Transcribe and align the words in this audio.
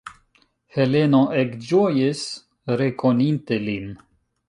Heleno 0.77 1.19
ekĝojis, 1.43 2.25
rekoninte 2.83 3.65
lin. 3.71 3.97